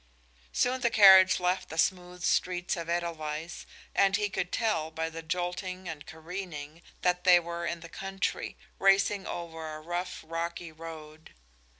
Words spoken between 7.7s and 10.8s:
the country, racing over a rough, rocky